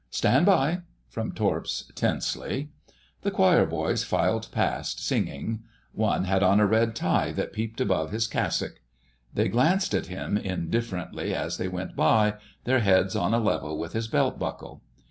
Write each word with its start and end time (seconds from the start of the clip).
"Stand 0.09 0.47
by," 0.47 0.79
from 1.09 1.31
Torps, 1.31 1.91
tensely. 1.93 2.69
The 3.21 3.29
choir 3.29 3.67
boys 3.67 4.03
filed 4.03 4.49
past, 4.51 4.99
singing; 4.99 5.59
one 5.91 6.23
had 6.23 6.41
on 6.41 6.59
a 6.59 6.65
red 6.65 6.95
tie 6.95 7.31
that 7.33 7.53
peeped 7.53 7.79
above 7.79 8.09
his 8.11 8.25
cassock. 8.25 8.81
They 9.35 9.47
glanced 9.47 9.93
at 9.93 10.07
him 10.07 10.37
indifferently 10.39 11.35
as 11.35 11.59
they 11.59 11.67
went 11.67 11.95
by, 11.95 12.37
their 12.63 12.79
heads 12.79 13.15
on 13.15 13.35
a 13.35 13.39
level 13.39 13.77
with 13.77 13.93
his 13.93 14.07
belt 14.07 14.39
buckle.... 14.39 14.81